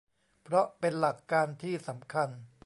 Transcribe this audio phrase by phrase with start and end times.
[0.43, 2.29] เพราะเป็นหลักการที่สำคัญ